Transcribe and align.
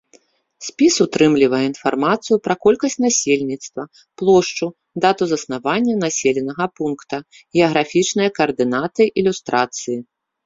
Спіс 0.67 0.95
утрымлівае 1.03 1.57
інфармацыю 1.71 2.37
пра 2.45 2.55
колькасць 2.67 2.97
насельніцтва, 3.05 3.83
плошчу, 4.21 4.67
дату 5.05 5.23
заснавання 5.33 5.95
населенага 6.05 6.65
пункта, 6.79 7.17
геаграфічныя 7.59 8.29
каардынаты, 8.39 9.03
ілюстрацыі. 9.23 9.97